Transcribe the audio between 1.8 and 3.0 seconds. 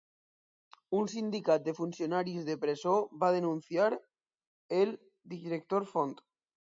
funcionaris de presó